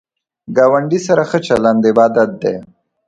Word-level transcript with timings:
ګاونډی 0.57 0.99
سره 1.07 1.23
ښه 1.29 1.39
چلند 1.47 1.81
عبادت 1.91 2.29
دی 2.41 2.55